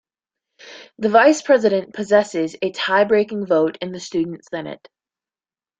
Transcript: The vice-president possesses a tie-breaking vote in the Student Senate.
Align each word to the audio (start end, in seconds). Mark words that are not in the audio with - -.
The 0.97 1.09
vice-president 1.09 1.93
possesses 1.93 2.55
a 2.63 2.71
tie-breaking 2.71 3.45
vote 3.45 3.77
in 3.81 3.91
the 3.91 3.99
Student 3.99 4.43
Senate. 4.43 4.87